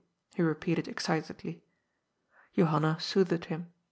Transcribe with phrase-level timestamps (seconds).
[0.33, 1.61] he repeated excitedly.
[2.55, 3.71] Johanna soothed him.